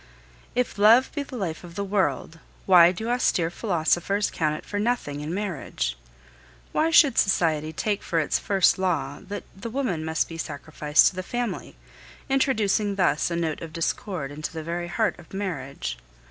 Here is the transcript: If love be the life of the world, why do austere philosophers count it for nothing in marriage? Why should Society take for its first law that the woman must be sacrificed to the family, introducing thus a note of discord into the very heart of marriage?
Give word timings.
If 0.55 0.79
love 0.79 1.11
be 1.13 1.21
the 1.21 1.35
life 1.37 1.63
of 1.63 1.75
the 1.75 1.83
world, 1.83 2.39
why 2.65 2.91
do 2.91 3.07
austere 3.07 3.51
philosophers 3.51 4.31
count 4.31 4.55
it 4.55 4.65
for 4.65 4.79
nothing 4.79 5.21
in 5.21 5.31
marriage? 5.31 5.95
Why 6.71 6.89
should 6.89 7.19
Society 7.19 7.71
take 7.71 8.01
for 8.01 8.17
its 8.17 8.39
first 8.39 8.79
law 8.79 9.19
that 9.27 9.43
the 9.55 9.69
woman 9.69 10.03
must 10.03 10.27
be 10.27 10.39
sacrificed 10.39 11.09
to 11.09 11.15
the 11.15 11.21
family, 11.21 11.75
introducing 12.31 12.95
thus 12.95 13.29
a 13.29 13.35
note 13.35 13.61
of 13.61 13.73
discord 13.73 14.31
into 14.31 14.51
the 14.51 14.63
very 14.63 14.87
heart 14.87 15.19
of 15.19 15.35
marriage? 15.35 15.99